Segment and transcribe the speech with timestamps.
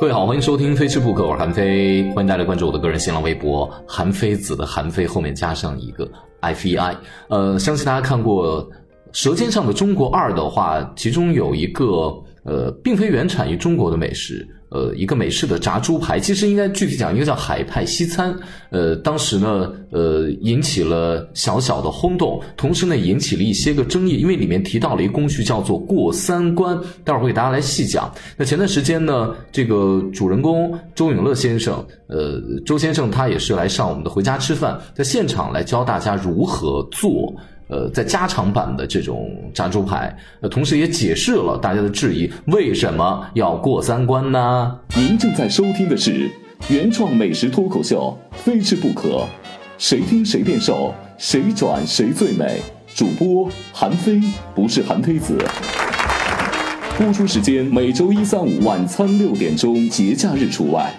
[0.00, 6.08] 各位好，欢迎收听《非吃不可》，我是韩非，欢迎大家关注我的个人新浪微博“韩非子”的“韩非”后面加上一个
[6.38, 6.96] F E I。
[7.26, 8.64] 呃，相信大家看过
[9.10, 12.16] 《舌尖上的中国二》的话，其中有一个
[12.48, 14.46] 呃，并非原产于中国的美食。
[14.70, 18.34] 呃，一个美式的炸猪排，其实应该具体讲，应该叫海派西餐。
[18.68, 28.12] 呃，当时呢，呃，引起了小小的轰动，同时呢，引起了一些个争议，因为里面提到了一个工序叫做过三关，待会儿会给大家来细讲。
[28.36, 37.34] 那前段时间呢，这个主人公周永乐先生，呃，周先生他也是来上我们的回家吃饭，在现场来教大家如何做。
[37.68, 44.78] 呃，在加长版的这种炸猪排，呃，同时也解释了大家的质疑，为什么要过三关呢？
[44.96, 46.30] 您正在收听的是
[46.68, 49.08] 原创美食脱口秀《非吃不可》，
[49.76, 52.60] 谁听谁变瘦，谁转谁最美。
[52.94, 54.20] 主播韩非，
[54.54, 55.38] 不是韩非子。
[56.98, 60.92] 播出时间每周一、三、五晚餐六点钟，节假日除外。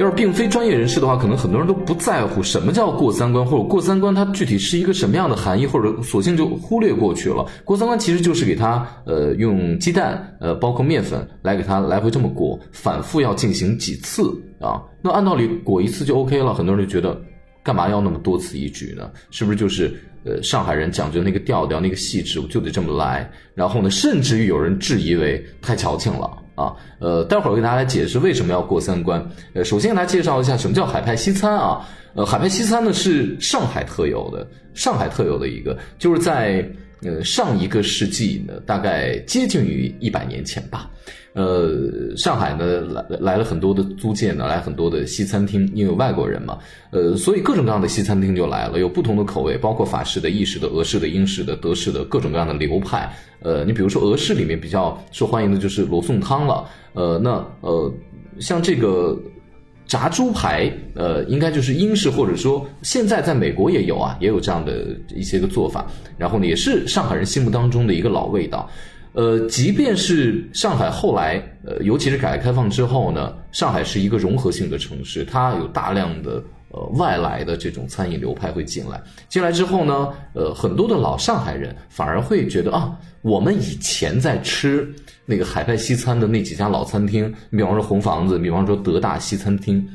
[0.00, 7.44] 要是并非专业人士的话，可能很多人都不在乎什么叫过三关，或者过三关它具体是一个什么样的含义，或者索性就忽略过去了。
[7.66, 14.22] 过三关其实就是给它呃用鸡蛋呃包括面粉来给它来回这么裹，反复要进行几次
[14.58, 14.82] 啊。
[15.02, 17.20] 那按道理裹一次就 OK 了，很多人就觉得
[17.62, 19.10] 干嘛要那么多此一举呢？
[19.30, 23.30] 是不是就是呃上海人讲究那个调调那个细致，我就得这么来？
[23.54, 26.38] 然后呢，甚至于有人质疑为太矫情了。
[26.60, 29.24] 啊，呃，待会儿我给大家来解释为什么要过三关。
[29.54, 31.80] 呃，首先给大家介绍一下什么叫海派西餐啊。
[32.14, 36.68] 呃，海派西餐呢是上海特有的，上海特有的一个，就是在
[37.02, 40.90] 呃上一个世纪呢，大概接近于一百年前吧。
[41.32, 41.70] 呃，
[42.16, 46.58] 上海呢来来了很多的租界呢，来很多的西餐厅，因为外国人嘛，
[46.90, 53.08] 呃，所以各种各样的西餐厅就来了，有不同的口味，包括法式的、意式的、俄式的、英式的、德式的各种各样的流派。
[53.42, 56.68] 呃，你比如说俄式里面比较受欢迎的就是罗宋汤了。
[56.94, 57.94] 呃，那呃，
[58.40, 59.16] 像这个
[59.90, 65.84] 炸猪排，呃，应该就是英式，或者说现在在美国也有啊，也有这样的一些个做法。
[66.16, 68.70] 然后呢，也是上海人心目当中的一个老味道。
[69.14, 76.40] 呃，即便是上海后来，呃，尤其是改革开放之后呢，上海是一个融合性的城市，它有大量的
[76.70, 79.00] 呃外来的这种餐饮流派会进来。
[79.28, 84.92] 进来之后呢，呃，很多的老上海人反而会觉得啊，我们以前在吃
[85.26, 89.86] 那个海派西餐的那几家老餐厅，比方说红房子，比方说德大西餐厅，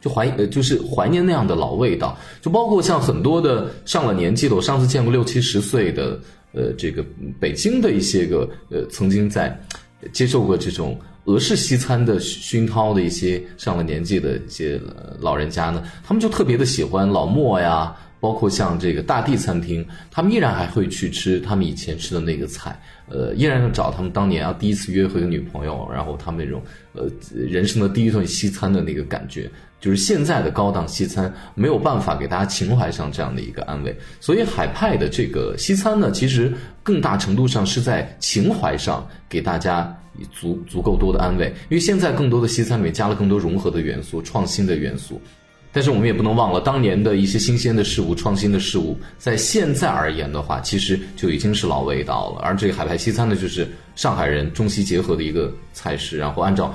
[0.00, 2.16] 就怀呃就是怀念那样的老味道。
[2.40, 6.20] 就包括像很多的上了年纪的，我上次见过六七十岁的。
[6.56, 7.04] 呃，这个
[7.40, 9.60] 北京的一些个呃，曾经在
[10.12, 14.80] 接受过这种俄式西餐的熏陶的一些上了年纪的一些
[15.20, 26.62] 老人家呢，他们就特别的喜欢老莫呀，包括像这个大地餐厅，他们依然还会去吃他们以前吃的那个菜，呃，依然要找他们当年啊第一次约会的女朋友，然后他们那种
[26.92, 29.50] 呃人生的第一顿西餐的那个感觉。
[29.80, 36.50] 就是现在的高档西餐没有办法给大家情怀上这样的一个安慰，所以海派的这个西餐呢，其实
[36.82, 39.94] 更大程度上是在情怀上给大家
[40.32, 41.46] 足足够多的安慰。
[41.68, 45.20] 因为现在更多的西餐美加了更多融合的元素、创新的元素，
[45.72, 52.40] 但是我们也不能忘了当年的一些新鲜的事物、创新的事物，在现在而言的话，其实就已经是老味道了。
[52.42, 56.74] 而这个海派西餐呢，就是上海人中西结合的一个菜式，然后按照。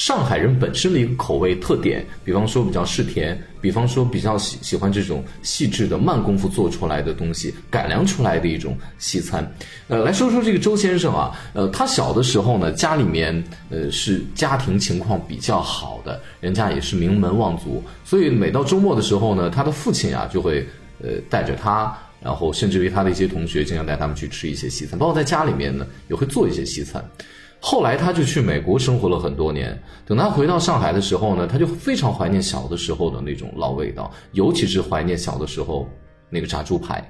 [0.00, 9.46] 上海人本身的一个口味特点，比方说比较嗜甜，比方说比较喜喜欢这种细致的慢功夫做出来的东西，改良出来的一种西餐。
[9.88, 20.66] 呃，来说说这个周先生啊，呃，他小的时候呢，家里面呃是家庭情况比较好的，人家也是名门望族，所以每到周末的时候呢，他的父亲啊就会
[21.02, 27.04] 呃带着他，然后甚至于他的一些同学经常带他们去吃一些西餐，包括在家里面呢也会做一些西餐。
[27.60, 29.78] 后来他就去美国生活了很多年。
[30.06, 35.88] 等他回到上海的时候呢，他就非常怀念小的时候的那种老味道，尤其是怀念小的时候
[36.30, 37.06] 那个炸猪排。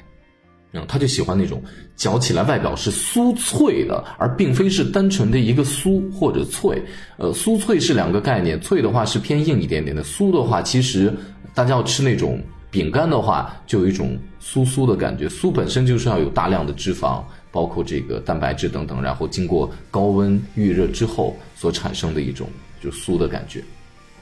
[0.72, 1.60] 嗯，他就喜欢那种
[1.96, 6.80] 嚼起来外表是酥脆的，而并非是单纯的一个酥或者脆。
[7.16, 11.12] 呃，酥脆是两个概念，脆的话是偏硬一点点的，酥的话其实
[11.54, 15.28] 大家要吃那种饼干的话，就有一种酥酥的感觉。
[15.28, 17.22] 酥本身就是要有大量的脂肪。
[17.52, 22.48] 包括这个蛋白质等等，然后经过高温预热之后所产生的一种
[22.80, 23.60] 就酥的感觉。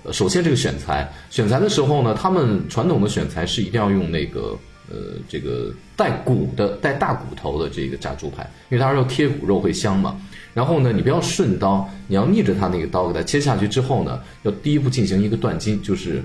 [0.03, 4.59] 呃，首先这个选材，选材的时候呢，他们传统的选材是一定要用那个
[4.89, 4.97] 呃
[5.29, 10.19] 这个带骨的、带大骨头的这个炸猪排，因为它要贴骨肉会香嘛。
[10.55, 16.23] 然后呢，你不要顺刀，你要逆着它那个刀给它切下去之后呢，要第一步进行一个断筋，就是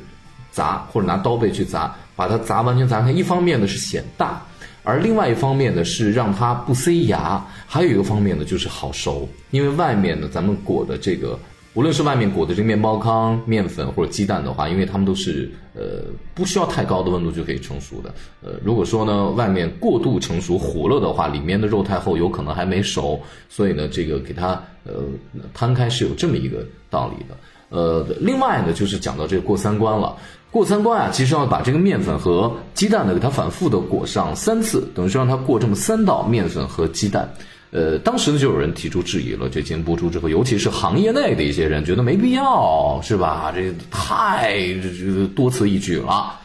[0.51, 3.11] 砸或者拿刀背去砸，把它砸完全砸开。
[3.11, 4.41] 一方面呢是显大。
[4.85, 11.39] 而另外一方面呢，是让它不塞牙，还有一个方面呢，就是好熟，因为外面呢，咱们裹的这个。
[11.75, 16.03] 无论是外面裹的这个面包糠、面粉或者鸡蛋的话，因为它们都是呃
[16.35, 18.13] 不需要太高的温度就可以成熟的。
[18.43, 23.19] 呃，如果说呢外面过度成熟糊了的话，里面的肉太厚，有可能还没熟。
[23.49, 25.03] 所以呢，这个给它呃
[25.51, 27.35] 摊开是有这么一个道理的。
[27.69, 30.15] 呃，另外呢就是讲到这个过三关了。
[30.53, 37.27] 过三关啊，其实要把这个面粉和鸡蛋呢给它反复的裹上三次，等于说让它过这么三道面粉和鸡蛋。
[37.71, 39.49] 呃，当时呢就有人提出质疑了。
[39.49, 43.51] 这节目播出之后，尤其是行业内的一些人觉得没必要，是吧？
[43.55, 46.39] 这太这这多此一举了。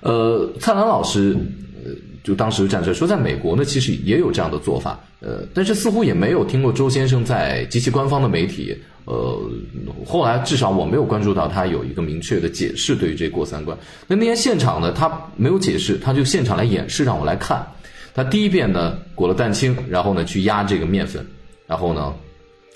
[0.00, 1.36] 呃，蔡澜老师，
[2.22, 4.98] 就当时站出来说，在美国呢，其实也有这样的做法。
[5.20, 9.38] 呃，但是似乎也没有听过周先生在极其官方的媒体，呃，
[10.06, 13.76] 后来至少我没有关注到他有一个明确的解释对于这过三关。
[14.06, 17.66] 那那天现场呢，他没有解释，他就现场来演示让我来看。
[18.14, 21.24] 他第一遍呢裹了蛋清，然后呢去压这个面粉，
[21.66, 22.12] 然后呢，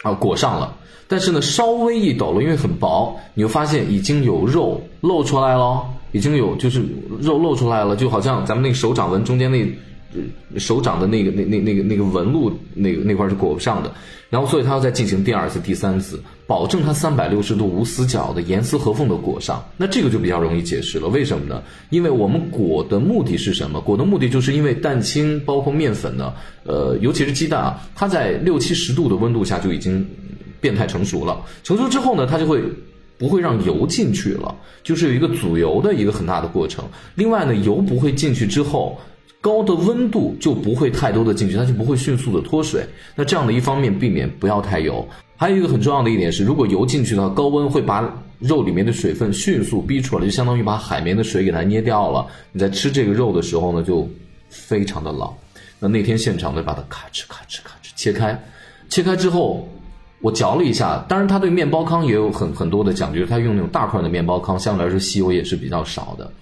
[0.02, 0.76] 啊裹上了，
[1.08, 5.82] 但是呢稍微一抖了，因为很薄，你就发现已经有肉露出来了，
[6.14, 6.82] 已经有就是
[7.20, 9.68] 肉露出来了，就好像咱们那个手掌纹中间那。
[10.58, 13.92] 手掌的那个、那、那、那个、那个纹路，那个那块是裹不上的，
[14.30, 19.60] 然后所以他要再进行第二次、第三次，保证它三百六十度无死角的严丝合缝的裹上。
[19.76, 21.60] 那这个就比较容易解释了，为什么呢？
[21.90, 23.80] 因为我们裹的目的是什么？
[23.80, 26.32] 裹的目的就是因为蛋清包括面粉呢，
[26.62, 30.06] 呃，尤其是鸡蛋啊，它在六七十度的温度下就已经
[30.60, 31.44] 变态成熟了。
[31.64, 32.62] 成熟之后呢，它就会
[33.18, 36.84] 不会让油进去了，就是有一个阻油的一个很大的过程。
[37.14, 38.98] 另外呢，油不会进去之后。
[39.40, 42.82] 高的温度就不会太多的进去，它就不会迅速的脱水。
[43.14, 45.06] 那这样的一方面避免不要太油，
[45.36, 52.26] 还有一个很重要的一点是，如果油进去的话，高温会把肉里面的水分迅速逼出来，就相当于把海绵的水给它捏掉了。
[52.52, 54.08] 你在吃这个肉的时候呢，就
[54.48, 55.34] 非常的老。
[55.78, 58.42] 那那天现场呢，把它咔哧咔哧咔哧切开，
[58.88, 59.68] 切开之后
[60.24, 66.32] 我嚼了一下，当然它对面包糠也有很很多的讲究，它用那种大块的面包糠，相对来说吸油也是比较少的。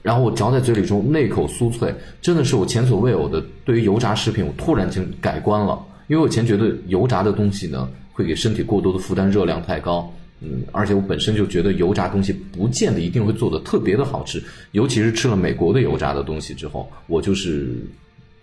[0.00, 1.92] 然后我嚼在嘴里中，那口酥脆，
[2.22, 3.44] 真的是我前所未有的。
[3.64, 5.76] 对于油炸食品，我突然间改观了。
[6.06, 10.08] 因为我以前觉得油炸的东西呢，会给身体过多的负担，热量太高。
[10.40, 14.40] 嗯，而且我本身就觉得油炸东西不见得一定会做的特别的好吃，
[14.70, 17.74] 尤其是吃了美国的油炸的东西之后，我就是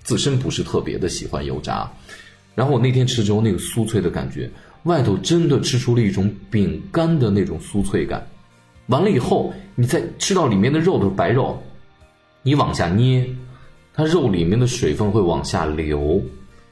[0.03, 1.89] 自身不是特别的喜欢油炸。
[2.56, 4.47] 然后我那天吃之后，那个酥脆的感觉，
[4.83, 8.25] 外头真的吃出了一种饼干的那种酥脆感。
[8.88, 11.62] 完了以后，你再吃到里面的肉的白肉，
[12.41, 13.25] 你往下捏，
[13.94, 16.21] 它肉里面的水分会往下流，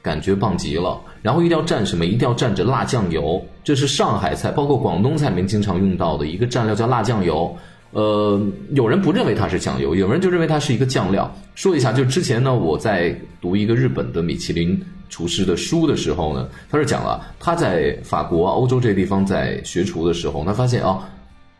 [0.02, 1.00] 感觉棒极了。
[1.22, 2.04] 然后一定要蘸什么？
[2.04, 7.56] 一定要蘸着辣酱油，这是上海菜，包括广东菜里面经常用到的一个蘸料，叫辣酱油。
[7.92, 11.34] 呃，有人不认为它是酱油，有人就认为它是一个酱料。
[11.54, 14.78] 说一下，就之前呢，我在读一个日本的米其林
[15.12, 21.08] 厨师的书的时候呢，他是讲了他在法国、欧洲这地方在学厨的时候，他发现啊。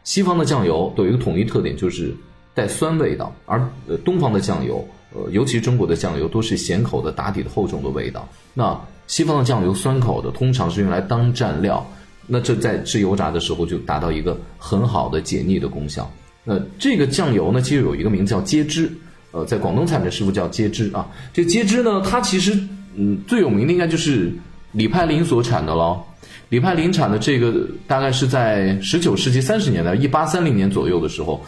[0.05, 2.13] 西方的酱油都有一个统一特点，就是
[2.55, 4.85] 带酸味道，而呃东方的酱油，
[5.15, 8.29] 呃尤其中国的酱油都是咸口的、打底的厚重的味道。
[8.53, 8.77] 那
[9.07, 11.87] 西方的酱油酸口的，通常是用来当蘸料，
[12.27, 16.11] 那这在吃油炸的时候就达到一个很好的解腻的功效。
[16.43, 18.91] 那这个酱油呢，其实有一个名字叫芥汁，
[19.31, 21.09] 呃，在广东菜里面师傅叫芥汁啊。
[21.33, 22.61] 这芥汁呢，它其实
[22.95, 24.33] 嗯最有名的应该就是
[24.73, 26.03] 李派林所产的了。
[26.49, 31.41] 李派林产的这个大概是在十九世纪三十年代，一八三零年左右的时候，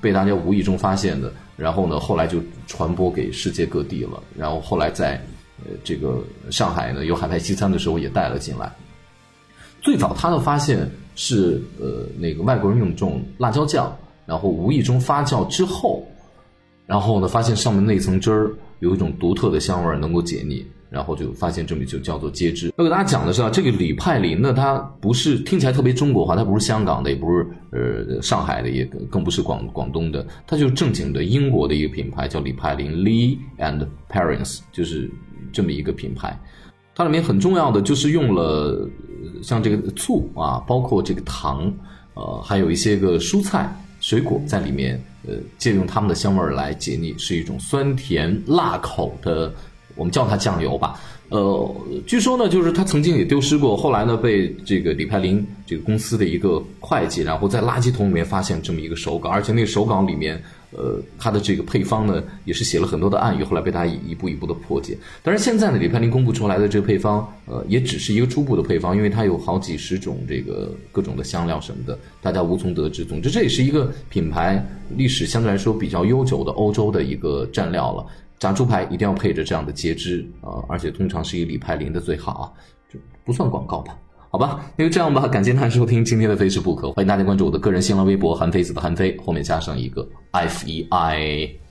[0.00, 1.32] 被大家无意中发现的。
[1.56, 4.20] 然后呢，后来就传播给世界各地了。
[4.36, 5.14] 然后后来在
[5.64, 8.72] 呃这个上海呢有海派西餐的时候也带了进来。
[9.80, 16.04] 最早他的发现是呃那个外国人用这种辣椒酱，然后无意中发酵之后，
[16.84, 20.66] 然后呢发现上面那层汁儿有一种独特的香味，能够解腻。
[20.92, 22.70] 然后就发现这里就叫做接汁。
[22.76, 35.10] 要给大家讲的是啊，这个李派林呢，它不是听起来特别中国化，它不是香港的，也不是呃上海的，也更不是广广东的，它就是正经的英国的一个品牌，叫李派林 （Lee and Parents），就是
[35.50, 36.38] 这么一个品牌。
[36.94, 38.86] 它里面很重要的就是用了
[39.42, 41.72] 像这个醋啊，包括这个糖，
[42.12, 49.50] 呃，还有一些个蔬菜水果在里面，呃，借用它们的香味儿来解腻，是一种酸甜辣口的。
[50.02, 60.42] 我们叫它酱油吧，呃，据说呢，就是它曾经也丢失过，后来呢，被这个李派林这个公司的一个会计，然后在垃圾桶里面发现这么一个手稿，而且那个手稿里面，
[60.72, 64.98] 呃，它的这个配方呢，也是写了很多的暗语，后来被他一步一步的破解。
[65.22, 73.04] 但是现在呢，李派林公布出来的这个配方，呃，也只是一个初步的配方，因为它有好几十种这个各种的香料什么的，大家无从得知。
[73.04, 74.66] 总之，这也是一个品牌
[74.96, 78.04] 历史相对来说比较悠久的欧洲的一个蘸料了。
[78.42, 82.44] 炸猪排一定要配着这样的截汁啊、而且通常是以李派淋的最好啊，
[82.92, 83.96] 就不算广告吧？
[84.30, 85.28] 好吧，那就这样吧。
[85.28, 91.61] 感谢大家收听今天的《非吃不可》，欢迎大家关注我的个人新浪微博“韩非子”的韩非，后面加上一个 F E I。